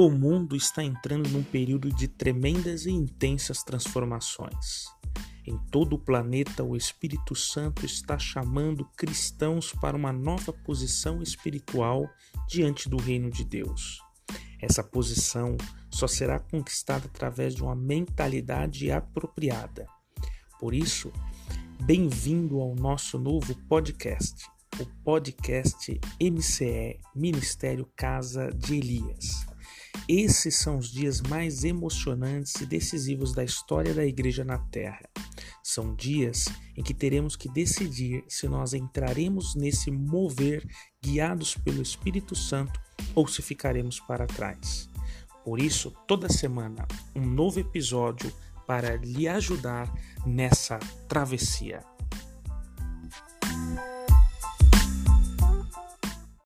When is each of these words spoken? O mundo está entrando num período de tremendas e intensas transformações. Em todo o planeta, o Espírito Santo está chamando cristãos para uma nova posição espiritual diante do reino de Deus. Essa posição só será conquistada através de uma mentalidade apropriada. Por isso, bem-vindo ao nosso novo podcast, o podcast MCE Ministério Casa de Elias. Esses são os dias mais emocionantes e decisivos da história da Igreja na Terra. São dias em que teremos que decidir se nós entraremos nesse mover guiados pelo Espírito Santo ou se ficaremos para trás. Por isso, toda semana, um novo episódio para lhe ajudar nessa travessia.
O 0.00 0.08
mundo 0.08 0.54
está 0.54 0.84
entrando 0.84 1.28
num 1.30 1.42
período 1.42 1.92
de 1.92 2.06
tremendas 2.06 2.86
e 2.86 2.90
intensas 2.92 3.64
transformações. 3.64 4.84
Em 5.44 5.58
todo 5.72 5.94
o 5.94 5.98
planeta, 5.98 6.62
o 6.62 6.76
Espírito 6.76 7.34
Santo 7.34 7.84
está 7.84 8.16
chamando 8.16 8.84
cristãos 8.96 9.72
para 9.72 9.96
uma 9.96 10.12
nova 10.12 10.52
posição 10.52 11.20
espiritual 11.20 12.08
diante 12.48 12.88
do 12.88 12.96
reino 12.96 13.28
de 13.28 13.44
Deus. 13.44 13.98
Essa 14.62 14.84
posição 14.84 15.56
só 15.90 16.06
será 16.06 16.38
conquistada 16.38 17.06
através 17.06 17.52
de 17.56 17.64
uma 17.64 17.74
mentalidade 17.74 18.92
apropriada. 18.92 19.84
Por 20.60 20.74
isso, 20.74 21.12
bem-vindo 21.82 22.60
ao 22.60 22.72
nosso 22.76 23.18
novo 23.18 23.52
podcast, 23.66 24.46
o 24.80 24.86
podcast 25.02 26.00
MCE 26.22 27.00
Ministério 27.16 27.84
Casa 27.96 28.48
de 28.52 28.76
Elias. 28.76 29.57
Esses 30.08 30.56
são 30.56 30.78
os 30.78 30.90
dias 30.90 31.20
mais 31.20 31.64
emocionantes 31.64 32.54
e 32.62 32.64
decisivos 32.64 33.34
da 33.34 33.44
história 33.44 33.92
da 33.92 34.06
Igreja 34.06 34.42
na 34.42 34.56
Terra. 34.56 35.06
São 35.62 35.94
dias 35.94 36.46
em 36.74 36.82
que 36.82 36.94
teremos 36.94 37.36
que 37.36 37.46
decidir 37.46 38.24
se 38.26 38.48
nós 38.48 38.72
entraremos 38.72 39.54
nesse 39.54 39.90
mover 39.90 40.66
guiados 41.04 41.54
pelo 41.54 41.82
Espírito 41.82 42.34
Santo 42.34 42.80
ou 43.14 43.28
se 43.28 43.42
ficaremos 43.42 44.00
para 44.00 44.26
trás. 44.26 44.88
Por 45.44 45.60
isso, 45.60 45.90
toda 46.06 46.32
semana, 46.32 46.88
um 47.14 47.26
novo 47.26 47.60
episódio 47.60 48.32
para 48.66 48.96
lhe 48.96 49.28
ajudar 49.28 49.92
nessa 50.26 50.78
travessia. 51.06 51.84